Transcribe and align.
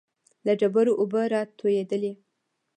له 0.45 0.53
ډبرو 0.59 0.93
اوبه 1.01 1.21
را 1.33 1.41
تويېدلې. 1.59 2.13